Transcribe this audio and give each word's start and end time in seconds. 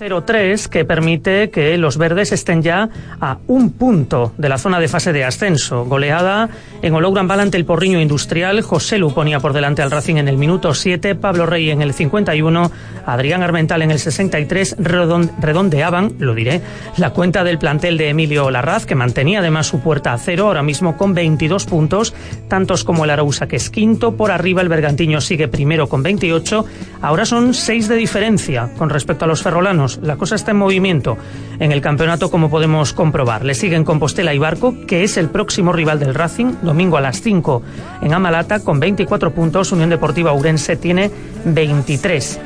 0-3 0.00 0.68
que 0.68 0.86
permite 0.86 1.50
que 1.50 1.76
los 1.76 1.98
verdes 1.98 2.32
estén 2.32 2.62
ya 2.62 2.88
a 3.20 3.36
un 3.48 3.72
punto 3.72 4.32
de 4.38 4.48
la 4.48 4.56
zona 4.56 4.80
de 4.80 4.88
fase 4.88 5.12
de 5.12 5.24
ascenso. 5.24 5.84
Goleada 5.84 6.48
en 6.80 6.94
Ologram 6.94 7.30
ante 7.30 7.58
el 7.58 7.66
Porriño 7.66 8.00
Industrial. 8.00 8.62
José 8.62 8.96
Lu 8.96 9.12
ponía 9.12 9.40
por 9.40 9.52
delante 9.52 9.82
al 9.82 9.90
Racing 9.90 10.16
en 10.16 10.26
el 10.26 10.38
minuto 10.38 10.72
7, 10.72 11.16
Pablo 11.16 11.44
Rey 11.44 11.68
en 11.68 11.82
el 11.82 11.92
51, 11.92 12.70
Adrián 13.04 13.42
Armental 13.42 13.82
en 13.82 13.90
el 13.90 13.98
63. 13.98 14.76
redondeaban, 14.78 16.14
lo 16.18 16.34
diré, 16.34 16.62
la 16.96 17.10
cuenta 17.10 17.44
del 17.44 17.58
plantel 17.58 17.98
de 17.98 18.08
Emilio 18.08 18.50
Larraz, 18.50 18.86
que 18.86 18.94
mantenía 18.94 19.40
además 19.40 19.66
su 19.66 19.80
puerta 19.80 20.14
a 20.14 20.18
cero, 20.18 20.46
ahora 20.46 20.62
mismo 20.62 20.96
con 20.96 21.12
22 21.12 21.66
puntos, 21.66 22.14
tantos 22.48 22.84
como 22.84 23.04
el 23.04 23.10
Arausa, 23.10 23.48
que 23.48 23.56
es 23.56 23.68
quinto. 23.68 24.16
Por 24.16 24.30
arriba 24.30 24.62
el 24.62 24.70
Bergantiño 24.70 25.20
sigue 25.20 25.46
primero 25.46 25.90
con 25.90 26.02
28. 26.02 26.64
Ahora 27.02 27.26
son 27.26 27.52
6 27.52 27.88
de 27.88 27.96
diferencia 27.96 28.70
con 28.78 28.88
respecto 28.88 29.26
a 29.26 29.28
los 29.28 29.42
ferrolanos 29.42 29.89
la 29.98 30.16
cosa 30.16 30.34
está 30.34 30.50
en 30.50 30.58
movimiento 30.58 31.16
en 31.58 31.72
el 31.72 31.80
campeonato, 31.80 32.30
como 32.30 32.50
podemos 32.50 32.92
comprobar. 32.92 33.44
Le 33.44 33.54
siguen 33.54 33.84
Compostela 33.84 34.34
y 34.34 34.38
Barco, 34.38 34.74
que 34.86 35.02
es 35.02 35.16
el 35.16 35.28
próximo 35.28 35.72
rival 35.72 35.98
del 35.98 36.14
Racing, 36.14 36.54
domingo 36.62 36.96
a 36.96 37.00
las 37.00 37.20
5 37.20 37.62
en 38.02 38.14
Amalata, 38.14 38.60
con 38.60 38.80
24 38.80 39.32
puntos. 39.32 39.72
Unión 39.72 39.90
Deportiva 39.90 40.32
Urense 40.32 40.76
tiene 40.76 41.10
23. 41.44 42.40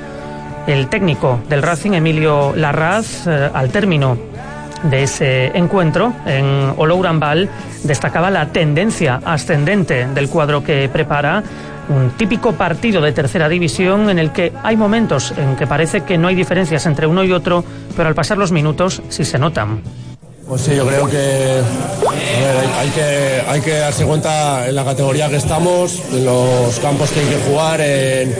El 0.66 0.88
técnico 0.88 1.40
del 1.48 1.62
Racing, 1.62 1.92
Emilio 1.92 2.54
Larraz, 2.56 3.26
eh, 3.26 3.50
al 3.52 3.70
término 3.70 4.16
de 4.90 5.02
ese 5.02 5.46
encuentro 5.56 6.12
en 6.26 6.72
Olourambal 6.76 7.48
destacaba 7.84 8.30
la 8.30 8.46
tendencia 8.46 9.20
ascendente 9.24 10.06
del 10.06 10.28
cuadro 10.28 10.64
que 10.64 10.88
prepara 10.88 11.42
un 11.88 12.10
típico 12.12 12.52
partido 12.52 13.00
de 13.00 13.12
tercera 13.12 13.48
división 13.48 14.10
en 14.10 14.18
el 14.18 14.32
que 14.32 14.52
hay 14.62 14.76
momentos 14.76 15.32
en 15.36 15.54
que 15.56 15.66
parece 15.66 16.00
que 16.00 16.18
no 16.18 16.28
hay 16.28 16.34
diferencias 16.34 16.86
entre 16.86 17.06
uno 17.06 17.24
y 17.24 17.32
otro, 17.32 17.64
pero 17.96 18.08
al 18.08 18.14
pasar 18.14 18.38
los 18.38 18.52
minutos 18.52 19.02
sí 19.08 19.24
se 19.24 19.38
notan. 19.38 19.82
Pues 20.48 20.60
sí, 20.60 20.76
yo 20.76 20.86
creo 20.86 21.08
que, 21.08 21.62
hay, 22.78 22.88
que 22.90 23.42
hay 23.48 23.60
que 23.62 23.78
darse 23.78 24.04
cuenta 24.04 24.68
en 24.68 24.74
la 24.74 24.84
categoría 24.84 25.30
que 25.30 25.36
estamos, 25.36 26.02
en 26.12 26.26
los 26.26 26.78
campos 26.80 27.10
que 27.12 27.20
hay 27.20 27.26
que 27.26 27.50
jugar, 27.50 27.80
en, 27.80 28.34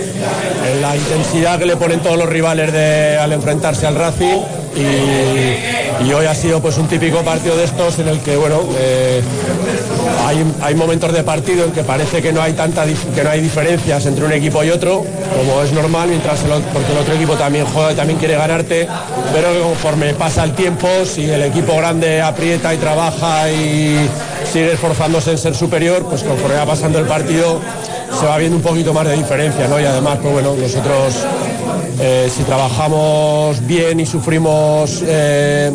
la 0.82 0.94
intensidad 0.96 1.58
que 1.58 1.64
le 1.64 1.76
ponen 1.76 2.00
todos 2.00 2.18
los 2.18 2.28
rivales 2.28 3.18
al 3.18 3.32
enfrentarse 3.32 3.86
al 3.86 3.94
Racing 3.94 4.38
y, 4.76 5.83
hoy 6.14 6.26
ha 6.26 6.34
sido 6.34 6.60
pues 6.60 6.78
un 6.78 6.86
típico 6.86 7.22
partido 7.22 7.56
de 7.56 7.64
estos 7.64 7.98
en 7.98 8.08
el 8.08 8.20
que 8.20 8.36
bueno 8.36 8.60
eh, 8.78 9.22
hay, 10.62 10.74
momentos 10.74 11.12
de 11.12 11.22
partido 11.22 11.64
en 11.64 11.72
que 11.72 11.82
parece 11.82 12.20
que 12.20 12.32
no 12.32 12.42
hay 12.42 12.52
tanta 12.52 12.84
que 12.84 13.24
no 13.24 13.30
hay 13.30 13.40
diferencias 13.40 14.06
entre 14.06 14.24
un 14.24 14.32
equipo 14.32 14.62
y 14.64 14.70
otro 14.70 15.04
como 15.36 15.62
es 15.62 15.72
normal 15.72 16.08
mientras 16.08 16.40
porque 16.72 16.92
el 16.92 16.98
otro 16.98 17.14
equipo 17.14 17.34
también 17.34 17.66
juega 17.66 17.92
y 17.92 17.94
también 17.94 18.18
quiere 18.18 18.34
ganarte 18.34 18.88
pero 19.32 19.62
conforme 19.62 20.14
pasa 20.14 20.44
el 20.44 20.52
tiempo 20.52 20.88
si 21.04 21.28
el 21.28 21.42
equipo 21.42 21.76
grande 21.76 22.20
aprieta 22.20 22.74
y 22.74 22.78
trabaja 22.78 23.50
y 23.50 24.08
sigue 24.52 24.72
esforzándose 24.72 25.32
en 25.32 25.38
ser 25.38 25.54
superior 25.54 26.04
pues 26.08 26.22
conforme 26.22 26.56
va 26.56 26.66
pasando 26.66 26.98
el 26.98 27.06
partido 27.06 27.60
se 28.18 28.26
va 28.26 28.38
viendo 28.38 28.56
un 28.56 28.62
poquito 28.62 28.92
más 28.92 29.06
de 29.06 29.16
diferencia 29.16 29.66
¿no? 29.68 29.80
y 29.80 29.84
además 29.84 30.18
pues 30.22 30.32
bueno 30.32 30.54
nosotros 30.54 31.26
eh, 32.00 32.28
si 32.34 32.42
trabajamos 32.42 33.64
bien 33.66 34.00
y 34.00 34.06
sufrimos 34.06 35.02
eh, 35.06 35.72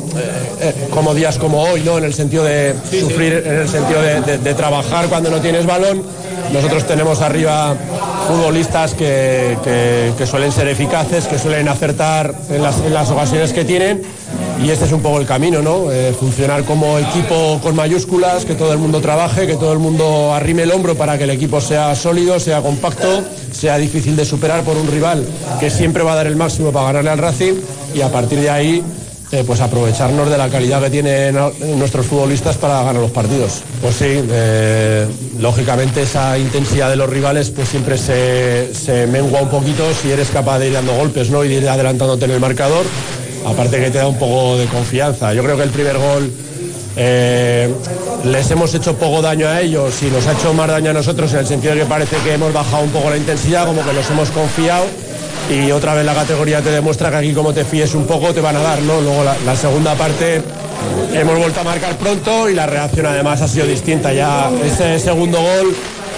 eh, 0.60 0.88
como 0.90 1.14
días 1.14 1.38
como 1.38 1.64
hoy, 1.64 1.82
¿no? 1.82 1.98
En 1.98 2.04
el 2.04 2.14
sentido 2.14 2.44
de 2.44 2.76
sufrir, 2.84 3.42
en 3.46 3.56
el 3.60 3.70
sentido 3.70 4.02
de, 4.02 4.54
trabajar 4.54 5.08
cuando 5.08 5.30
no 5.30 5.40
tienes 5.40 5.66
balón, 5.66 6.04
nosotros 6.52 6.86
tenemos 6.86 7.22
arriba 7.22 7.74
futbolistas 8.28 8.94
que, 8.96 9.56
suelen 10.30 10.52
ser 10.52 10.68
eficaces, 10.68 11.26
que 11.28 11.40
suelen 11.40 11.70
acertar 11.70 12.36
en 12.50 12.62
las, 12.62 12.80
en 12.80 12.94
las 12.94 13.10
ocasiones 13.10 13.54
que 13.54 13.64
tienen 13.64 14.02
y 14.62 14.70
este 14.70 14.86
es 14.86 14.92
un 14.92 15.02
poco 15.02 15.20
el 15.20 15.26
camino, 15.26 15.62
¿no? 15.62 15.92
Eh, 15.92 16.14
funcionar 16.20 16.64
como 16.66 17.00
equipo 17.00 17.60
con 17.64 17.76
mayúsculas, 17.76 18.46
que 18.46 18.56
todo 18.56 18.74
el 18.74 18.80
mundo 18.80 19.00
trabaje, 19.00 19.48
que 19.48 19.56
todo 19.56 19.72
el 19.72 19.80
mundo 19.80 20.34
arrime 20.34 20.64
el 20.64 20.72
hombro 20.72 20.96
para 20.96 21.18
que 21.18 21.24
el 21.24 21.30
equipo 21.30 21.62
sea 21.62 21.96
sólido, 21.96 22.40
sea 22.40 22.62
compacto, 22.62 23.24
sea 23.52 23.78
difícil 23.78 24.16
de 24.16 24.26
superar 24.26 24.64
por 24.64 24.76
un 24.78 24.88
rival 24.88 25.26
que 25.60 25.70
siempre 25.70 26.04
va 26.04 26.14
a 26.14 26.16
dar 26.16 26.28
el 26.28 26.36
máximo 26.36 26.72
para 26.72 26.88
ganarle 26.88 27.10
al 27.12 27.18
Racing 27.20 27.54
y 27.96 28.02
a 28.02 28.12
partir 28.12 28.40
de 28.40 28.50
ahí 28.50 28.84
eh, 29.32 29.44
pues 29.46 29.62
aprovecharnos 29.62 30.28
de 30.28 30.38
la 30.40 30.50
calidad 30.50 30.82
que 30.82 30.90
tienen 30.90 31.38
nuestros 31.78 32.08
futbolistas 32.08 32.58
para 32.58 32.80
ganar 32.80 32.96
los 32.96 33.12
partidos. 33.12 33.62
Pues 33.80 33.96
sí, 33.96 34.06
eh, 34.08 35.06
lógicamente 35.40 36.02
esa 36.02 36.38
intensidad 36.38 36.90
de 36.90 36.96
los 36.96 37.08
rivales 37.08 37.52
pues 37.52 37.70
siempre 37.70 37.98
se, 37.98 39.08
mengua 39.08 39.44
un 39.44 39.50
poquito 39.50 39.84
si 39.94 40.12
eres 40.12 40.30
capaz 40.30 40.60
de 40.60 40.68
ir 40.68 40.74
dando 40.74 40.96
golpes 40.96 41.30
¿no? 41.30 41.44
y 41.44 41.48
de 41.48 41.56
ir 41.56 41.70
adelantándote 41.70 42.26
en 42.26 42.32
el 42.32 42.40
marcador 42.40 42.84
aparte 43.46 43.80
que 43.80 43.92
te 43.92 43.98
da 43.98 44.08
un 44.08 44.18
poco 44.18 44.58
de 44.58 44.66
confianza. 44.66 45.34
Yo 45.34 45.44
creo 45.44 45.58
que 45.58 45.64
el 45.64 45.70
primer 45.70 45.98
gol 45.98 46.32
eh, 46.96 47.74
les 48.26 48.52
hemos 48.52 48.74
hecho 48.74 48.96
poco 48.96 49.22
daño 49.22 49.48
a 49.48 49.62
ellos 49.62 50.02
y 50.02 50.06
nos 50.06 50.28
ha 50.28 50.34
hecho 50.34 50.54
más 50.54 50.68
daño 50.68 50.92
a 50.92 50.94
nosotros 50.94 51.32
en 51.34 51.40
el 51.40 51.48
sentido 51.48 51.74
de 51.74 51.82
que 51.82 51.86
parece 51.86 52.18
que 52.18 52.34
hemos 52.34 52.52
bajado 52.54 52.84
un 52.84 52.92
poco 52.92 53.10
la 53.10 53.18
intensidad, 53.18 53.66
como 53.66 53.84
que 53.84 53.94
nos 53.94 54.10
hemos 54.10 54.30
confiado 54.30 54.86
y 55.50 55.72
otra 55.72 55.96
vez 55.96 56.06
la 56.06 56.14
categoría 56.14 56.62
te 56.62 56.70
demuestra 56.70 57.10
que 57.10 57.18
aquí 57.18 57.34
como 57.34 57.54
te 57.54 57.66
fíes 57.66 57.96
un 57.96 58.06
poco 58.06 58.34
te 58.34 58.42
van 58.42 58.56
a 58.56 58.60
dar, 58.60 58.82
¿no? 58.82 59.02
Luego 59.02 59.24
la, 59.24 59.36
la 59.46 59.56
segunda 59.56 59.96
parte 59.96 60.42
hemos 61.14 61.38
vuelto 61.40 61.60
a 61.60 61.64
marcar 61.64 61.98
pronto 61.98 62.50
y 62.50 62.54
la 62.54 62.66
reacción 62.66 63.06
además 63.06 63.42
ha 63.42 63.48
sido 63.48 63.66
distinta. 63.66 64.14
Ya 64.14 64.50
ese 64.64 65.00
segundo 65.00 65.40
gol 65.40 65.76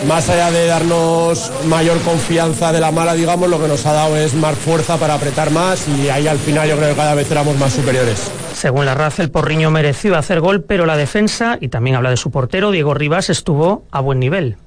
más 0.07 0.29
allá 0.29 0.51
de 0.51 0.65
darnos 0.65 1.51
mayor 1.67 1.99
confianza 2.01 2.71
de 2.71 2.79
la 2.79 2.91
mala, 2.91 3.13
digamos, 3.13 3.49
lo 3.49 3.61
que 3.61 3.67
nos 3.67 3.85
ha 3.85 3.93
dado 3.93 4.17
es 4.17 4.33
más 4.33 4.55
fuerza 4.55 4.97
para 4.97 5.15
apretar 5.15 5.51
más 5.51 5.87
y 5.87 6.09
ahí 6.09 6.27
al 6.27 6.39
final 6.39 6.67
yo 6.67 6.77
creo 6.77 6.89
que 6.89 6.95
cada 6.95 7.15
vez 7.15 7.29
éramos 7.29 7.57
más 7.57 7.73
superiores. 7.73 8.31
Según 8.53 8.85
la 8.85 8.95
raza, 8.95 9.23
el 9.23 9.31
Porriño 9.31 9.71
mereció 9.71 10.15
hacer 10.17 10.39
gol, 10.39 10.63
pero 10.63 10.85
la 10.85 10.97
defensa, 10.97 11.57
y 11.59 11.69
también 11.69 11.95
habla 11.95 12.09
de 12.09 12.17
su 12.17 12.31
portero, 12.31 12.71
Diego 12.71 12.93
Rivas, 12.93 13.29
estuvo 13.29 13.85
a 13.91 13.99
buen 14.01 14.19
nivel. 14.19 14.57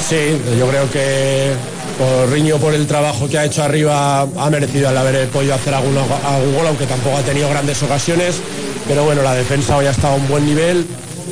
Sí, 0.00 0.40
yo 0.58 0.68
creo 0.68 0.90
que 0.90 1.52
Porriño 1.98 2.58
por 2.58 2.74
el 2.74 2.86
trabajo 2.86 3.28
que 3.28 3.38
ha 3.38 3.44
hecho 3.44 3.62
arriba 3.62 4.22
ha 4.22 4.50
merecido 4.50 4.90
el 4.90 4.96
haber 4.96 5.28
podido 5.28 5.54
hacer 5.54 5.74
algún, 5.74 5.96
algún 5.96 6.54
gol, 6.54 6.66
aunque 6.66 6.86
tampoco 6.86 7.16
ha 7.16 7.22
tenido 7.22 7.48
grandes 7.48 7.82
ocasiones. 7.82 8.40
Pero 8.88 9.04
bueno, 9.04 9.22
la 9.22 9.34
defensa 9.34 9.76
hoy 9.76 9.86
ha 9.86 9.90
estado 9.90 10.14
a 10.14 10.16
un 10.16 10.28
buen 10.28 10.44
nivel 10.44 10.86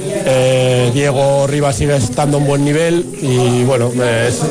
eh, 0.05 0.91
Diego 0.93 1.47
Rivas 1.47 1.77
sigue 1.77 1.97
estando 1.97 2.39
un 2.39 2.47
buen 2.47 2.65
nivel 2.65 3.07
y 3.21 3.65
bueno, 3.65 3.91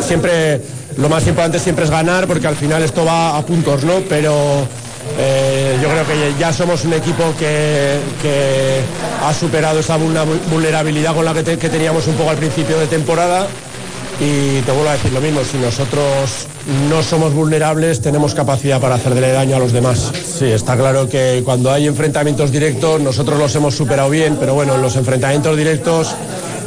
siempre 0.02 0.62
lo 0.98 1.10
más 1.10 1.26
importante 1.28 1.60
siempre 1.60 1.86
es 1.86 1.92
ganar 1.92 2.28
porque 2.28 2.48
al 2.48 2.56
final 2.56 2.84
esto 2.84 3.06
va 3.06 3.38
a 3.38 3.46
puntos, 3.46 3.84
¿no? 3.84 4.02
Pero 4.10 4.34
eh, 5.18 5.78
yo 5.82 5.90
creo 5.90 6.06
que 6.06 6.40
ya 6.40 6.54
somos 6.54 6.84
un 6.86 6.94
equipo 6.94 7.34
que, 7.38 8.82
ha 9.24 9.34
superado 9.34 9.80
esa 9.80 9.98
vulnerabilidad 9.98 11.14
con 11.14 11.26
la 11.26 11.34
que 11.34 11.70
teníamos 11.70 12.08
un 12.08 12.16
poco 12.16 12.32
al 12.32 12.38
principio 12.38 12.80
de 12.80 12.88
temporada 12.88 13.48
y 14.22 14.62
te 14.62 14.72
vuelvo 14.72 14.90
a 14.90 14.94
decir 14.94 15.12
lo 15.14 15.20
mismo, 15.20 15.44
si 15.44 15.58
nosotros 15.58 16.46
no 16.88 17.02
somos 17.02 17.34
vulnerables, 17.34 18.02
tenemos 18.02 18.36
capacidad 18.36 18.80
para 18.80 18.96
hacerle 18.96 19.32
daño 19.32 19.56
a 19.56 19.60
los 19.60 19.72
demás. 19.72 20.12
Sí, 20.14 20.46
está 20.46 20.78
claro 20.78 21.10
que 21.10 21.42
cuando 21.44 21.72
hay 21.72 21.88
enfrentamientos 21.88 22.52
directos, 22.52 23.02
nosotros 23.02 23.40
los 23.40 23.56
hemos 23.56 23.74
superado 23.74 24.12
bien, 24.12 24.38
pero 24.40 24.54
bueno, 24.54 24.76
en 24.76 24.82
los 24.84 24.96
enfrentamientos 24.96 25.58
directos 25.58 26.16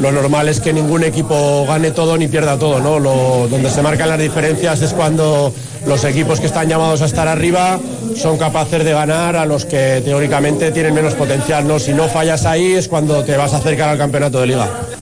lo 0.00 0.10
normal 0.10 0.48
es 0.48 0.58
que 0.58 0.72
ningún 0.72 1.04
equipo 1.04 1.64
gane 1.68 1.92
todo 1.92 2.16
ni 2.16 2.26
pierda 2.26 2.58
todo, 2.58 2.80
¿no? 2.80 2.98
donde 3.46 3.70
se 3.70 3.82
marcan 3.82 4.08
las 4.08 4.18
diferencias 4.18 4.82
es 4.82 4.92
cuando 4.92 5.52
los 5.86 6.02
equipos 6.02 6.40
que 6.40 6.46
están 6.46 6.68
llamados 6.68 7.02
a 7.02 7.04
estar 7.04 7.28
arriba 7.28 7.78
son 8.16 8.36
capaces 8.36 8.84
de 8.84 8.92
ganar 8.92 9.36
a 9.36 9.46
los 9.46 9.64
que 9.64 10.02
teóricamente 10.04 10.72
tienen 10.72 10.92
menos 10.92 11.14
potencial, 11.14 11.68
¿no? 11.68 11.78
Si 11.78 11.92
no 11.92 12.08
fallas 12.08 12.46
ahí 12.46 12.72
es 12.72 12.88
cuando 12.88 13.22
te 13.22 13.36
vas 13.36 13.54
a 13.54 13.58
acercar 13.58 13.90
al 13.90 13.98
campeonato 13.98 14.40
de 14.40 14.46
liga. 14.48 14.93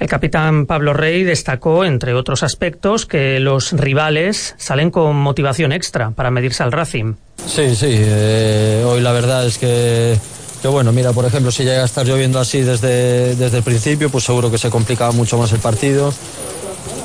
El 0.00 0.08
capitán 0.08 0.64
Pablo 0.64 0.94
Rey 0.94 1.24
destacó, 1.24 1.84
entre 1.84 2.14
otros 2.14 2.42
aspectos, 2.42 3.04
que 3.04 3.38
los 3.38 3.72
rivales 3.72 4.54
salen 4.56 4.90
con 4.90 5.14
motivación 5.14 5.72
extra 5.72 6.10
para 6.10 6.30
medirse 6.30 6.62
al 6.62 6.72
Racing. 6.72 7.16
Sí, 7.46 7.76
sí. 7.76 7.90
Eh, 7.90 8.82
hoy 8.86 9.02
la 9.02 9.12
verdad 9.12 9.46
es 9.46 9.58
que, 9.58 10.16
que, 10.62 10.68
bueno, 10.68 10.90
mira, 10.92 11.12
por 11.12 11.26
ejemplo, 11.26 11.50
si 11.50 11.64
llega 11.64 11.82
a 11.82 11.84
estar 11.84 12.06
lloviendo 12.06 12.38
así 12.38 12.62
desde, 12.62 13.36
desde 13.36 13.58
el 13.58 13.62
principio, 13.62 14.08
pues 14.08 14.24
seguro 14.24 14.50
que 14.50 14.56
se 14.56 14.70
complicaba 14.70 15.12
mucho 15.12 15.36
más 15.36 15.52
el 15.52 15.58
partido. 15.58 16.14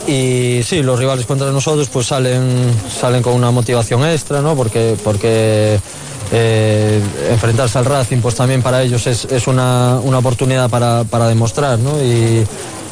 Y 0.08 0.62
sí, 0.64 0.82
los 0.82 0.98
rivales 0.98 1.26
contra 1.26 1.52
nosotros 1.52 1.90
pues 1.90 2.08
salen, 2.08 2.72
salen 2.90 3.22
con 3.22 3.34
una 3.34 3.52
motivación 3.52 4.06
extra, 4.06 4.40
¿no? 4.40 4.56
Porque, 4.56 4.96
porque 5.04 5.80
eh, 6.32 7.02
enfrentarse 7.30 7.78
al 7.78 7.86
Racing 7.86 8.20
pues 8.20 8.36
también 8.36 8.62
para 8.62 8.82
ellos 8.84 9.06
es, 9.06 9.26
es 9.26 9.48
una, 9.48 10.00
una, 10.02 10.20
oportunidad 10.20 10.70
para, 10.70 11.04
para 11.04 11.28
demostrar, 11.28 11.78
¿no? 11.80 12.02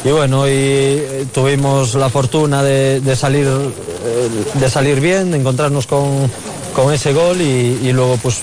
Y 0.06 0.12
bueno, 0.12 0.42
hoy 0.42 0.52
eh, 0.54 1.26
tuvimos 1.34 1.96
la 1.96 2.10
fortuna 2.10 2.62
de, 2.62 3.16
salir, 3.16 3.48
eh, 3.48 4.30
de 4.56 4.70
salir 4.70 5.00
bien, 5.00 5.32
de 5.32 5.38
encontrarnos 5.38 5.88
con, 5.88 6.30
ese 6.92 7.14
gol 7.14 7.40
y, 7.40 7.92
luego 7.94 8.18
pues 8.22 8.42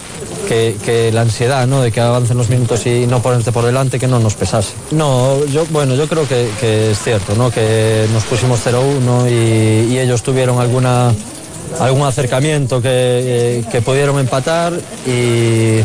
que, 0.48 1.10
la 1.12 1.20
ansiedad 1.22 1.66
¿no? 1.66 1.82
de 1.82 1.92
que 1.92 2.00
avancen 2.00 2.38
los 2.38 2.48
minutos 2.48 2.86
y 2.86 3.06
no 3.06 3.20
ponerte 3.20 3.52
por 3.52 3.64
delante 3.64 3.98
que 3.98 4.06
no 4.06 4.18
nos 4.18 4.34
pesase. 4.34 4.72
No, 4.90 5.44
yo, 5.46 5.66
bueno, 5.70 5.94
yo 5.94 6.08
creo 6.08 6.26
que, 6.26 6.90
es 6.90 7.02
cierto, 7.02 7.34
¿no? 7.34 7.50
que 7.50 8.06
nos 8.12 8.24
pusimos 8.24 8.64
0-1 8.64 9.30
y, 9.30 9.98
ellos 9.98 10.22
tuvieron 10.22 10.60
alguna 10.60 11.12
algún 11.78 12.02
acercamiento 12.06 12.82
que, 12.82 13.64
que 13.70 13.82
pudieron 13.82 14.18
empatar 14.18 14.72
y, 15.06 15.80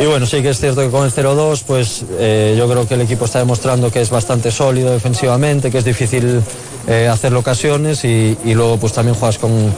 y, 0.00 0.06
bueno, 0.06 0.26
sí 0.26 0.42
que 0.42 0.50
es 0.50 0.60
cierto 0.60 0.80
que 0.80 0.90
con 0.90 1.04
el 1.04 1.12
0-2 1.12 1.62
pues 1.66 2.04
eh, 2.18 2.54
yo 2.58 2.68
creo 2.68 2.86
que 2.86 2.94
el 2.94 3.02
equipo 3.02 3.24
está 3.24 3.38
demostrando 3.38 3.90
que 3.90 4.00
es 4.00 4.10
bastante 4.10 4.50
sólido 4.50 4.92
defensivamente, 4.92 5.70
que 5.70 5.78
es 5.78 5.84
difícil 5.84 6.42
eh, 6.86 7.08
hacer 7.08 7.34
ocasiones 7.34 8.04
y, 8.04 8.36
y, 8.44 8.54
luego 8.54 8.78
pues 8.78 8.92
también 8.92 9.16
juegas 9.16 9.38
con, 9.38 9.72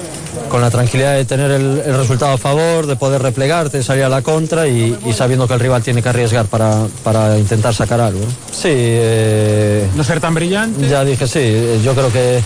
con 0.48 0.60
la 0.60 0.70
tranquilidad 0.70 1.14
de 1.14 1.24
tener 1.24 1.50
el, 1.50 1.82
el, 1.84 1.96
resultado 1.96 2.32
a 2.32 2.38
favor, 2.38 2.86
de 2.86 2.96
poder 2.96 3.22
replegarte, 3.22 3.82
salir 3.82 4.04
a 4.04 4.08
la 4.08 4.22
contra 4.22 4.66
y, 4.66 4.96
y 5.06 5.12
sabiendo 5.12 5.46
que 5.46 5.54
el 5.54 5.60
rival 5.60 5.82
tiene 5.82 6.02
que 6.02 6.08
arriesgar 6.08 6.46
para, 6.46 6.86
para 7.04 7.38
intentar 7.38 7.74
sacar 7.74 8.00
algo. 8.00 8.24
Sí. 8.50 8.68
Eh, 8.70 9.88
no 9.94 10.04
ser 10.04 10.20
tan 10.20 10.34
brillante. 10.34 10.88
Ya 10.88 11.04
dije, 11.04 11.26
sí, 11.26 11.80
yo 11.84 11.94
creo 11.94 12.12
que 12.12 12.42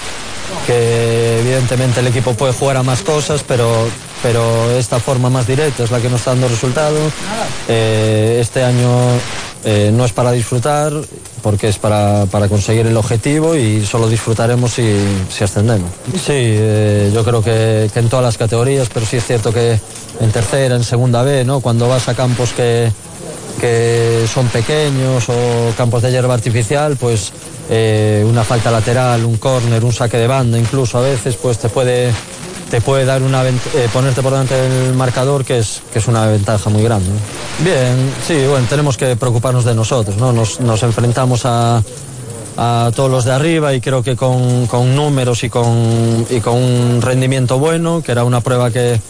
que 0.66 1.40
evidentemente 1.40 2.00
el 2.00 2.08
equipo 2.08 2.34
puede 2.34 2.52
jugar 2.52 2.76
a 2.76 2.82
más 2.82 3.02
cosas, 3.02 3.44
pero, 3.46 3.88
pero 4.22 4.70
esta 4.72 4.98
forma 5.00 5.30
más 5.30 5.46
directa 5.46 5.84
es 5.84 5.90
la 5.90 6.00
que 6.00 6.08
nos 6.08 6.20
está 6.20 6.32
dando 6.32 6.48
resultado. 6.48 6.98
Eh, 7.68 8.38
este 8.40 8.62
año 8.62 8.88
eh, 9.64 9.90
no 9.92 10.04
es 10.04 10.12
para 10.12 10.32
disfrutar, 10.32 10.92
porque 11.42 11.68
es 11.68 11.78
para, 11.78 12.26
para, 12.26 12.48
conseguir 12.48 12.86
el 12.86 12.96
objetivo 12.96 13.54
y 13.56 13.84
solo 13.84 14.08
disfrutaremos 14.08 14.72
si, 14.72 14.96
si 15.30 15.44
ascendemos. 15.44 15.90
Sí, 16.14 16.32
eh, 16.32 17.10
yo 17.12 17.22
creo 17.24 17.42
que, 17.42 17.90
en 17.94 18.08
todas 18.08 18.24
las 18.24 18.38
categorías, 18.38 18.88
pero 18.92 19.04
sí 19.04 19.18
es 19.18 19.26
cierto 19.26 19.52
que 19.52 19.78
en 20.20 20.32
tercera, 20.32 20.76
en 20.76 20.84
segunda 20.84 21.22
B, 21.22 21.44
¿no? 21.44 21.60
cuando 21.60 21.88
vas 21.88 22.08
a 22.08 22.14
campos 22.14 22.52
que, 22.52 22.90
que 23.60 24.26
son 24.32 24.48
pequeños 24.48 25.28
o 25.28 25.72
campos 25.76 26.02
de 26.02 26.10
hierba 26.10 26.34
artificial, 26.34 26.96
pues 26.96 27.32
eh, 27.68 28.24
una 28.26 28.42
falta 28.42 28.70
lateral, 28.70 29.24
un 29.24 29.36
córner, 29.36 29.84
un 29.84 29.92
saque 29.92 30.16
de 30.16 30.26
banda, 30.26 30.58
incluso 30.58 30.98
a 30.98 31.02
veces, 31.02 31.36
pues 31.36 31.58
te 31.58 31.68
puede, 31.68 32.10
te 32.70 32.81
puede 32.81 33.05
dar 33.05 33.22
una 33.22 33.46
eh, 33.46 33.52
ponerte 33.93 34.22
por 34.22 34.32
delante 34.32 34.55
del 34.55 34.94
marcador, 34.94 35.44
que 35.44 35.58
es, 35.58 35.82
que 35.93 35.99
es 35.99 36.06
una 36.06 36.26
ventaja 36.26 36.70
muy 36.70 36.82
grande. 36.82 37.11
Bien, 37.64 38.12
sí, 38.26 38.46
bueno, 38.49 38.64
tenemos 38.70 38.96
que 38.96 39.17
preocuparnos 39.17 39.64
de 39.64 39.75
nosotros, 39.75 40.17
¿no? 40.17 40.32
Nos, 40.32 40.61
nos 40.61 40.82
enfrentamos 40.84 41.43
a, 41.44 41.82
a 42.56 42.90
todos 42.94 43.11
los 43.11 43.25
de 43.25 43.32
arriba 43.32 43.75
y 43.75 43.81
creo 43.81 44.02
que 44.02 44.14
con, 44.14 44.67
con 44.69 44.94
números 44.94 45.43
y 45.43 45.50
con, 45.50 46.25
y 46.31 46.40
con 46.40 46.55
un 46.55 47.02
rendimiento 47.02 47.58
bueno, 47.58 48.02
que 48.02 48.12
era 48.12 48.22
una 48.22 48.40
prueba 48.40 48.70
que, 48.70 49.00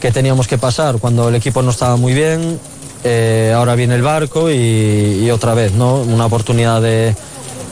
que 0.00 0.12
teníamos 0.12 0.46
que 0.46 0.56
pasar 0.56 0.98
cuando 0.98 1.28
el 1.28 1.34
equipo 1.34 1.62
no 1.62 1.70
estaba 1.70 1.96
muy 1.96 2.14
bien. 2.14 2.60
Eh, 3.02 3.52
ahora 3.56 3.74
viene 3.74 3.94
el 3.94 4.02
barco 4.02 4.50
y, 4.50 5.24
y 5.24 5.30
otra 5.30 5.54
vez, 5.54 5.72
¿no? 5.72 5.96
Una 5.96 6.26
oportunidad 6.26 6.80
de, 6.80 7.16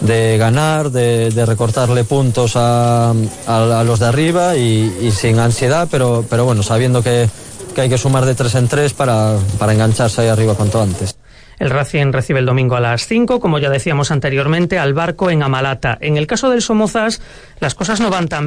de 0.00 0.38
ganar, 0.38 0.90
de, 0.90 1.30
de 1.30 1.46
recortarle 1.46 2.04
puntos 2.04 2.52
a, 2.56 3.10
a, 3.10 3.84
los 3.84 3.98
de 3.98 4.06
arriba 4.06 4.56
y, 4.56 4.96
y 5.00 5.10
sin 5.10 5.38
ansiedad, 5.38 5.88
pero, 5.90 6.24
pero 6.28 6.44
bueno, 6.44 6.62
sabiendo 6.62 7.02
que, 7.02 7.28
que, 7.74 7.80
hay 7.82 7.88
que 7.88 7.98
sumar 7.98 8.24
de 8.24 8.34
tres 8.34 8.54
en 8.54 8.68
tres 8.68 8.92
para, 8.94 9.36
para 9.58 9.72
engancharse 9.72 10.22
ahí 10.22 10.28
arriba 10.28 10.54
cuanto 10.54 10.80
antes. 10.80 11.16
El 11.58 11.70
Racing 11.70 12.12
recibe 12.12 12.38
el 12.38 12.46
domingo 12.46 12.76
a 12.76 12.80
las 12.80 13.06
5, 13.06 13.40
como 13.40 13.58
ya 13.58 13.68
decíamos 13.68 14.12
anteriormente, 14.12 14.78
al 14.78 14.94
barco 14.94 15.28
en 15.30 15.42
Amalata. 15.42 15.98
En 16.00 16.16
el 16.16 16.28
caso 16.28 16.50
del 16.50 16.62
Somozas, 16.62 17.20
las 17.58 17.74
cosas 17.74 18.00
no 18.00 18.10
van 18.10 18.28
tan 18.28 18.46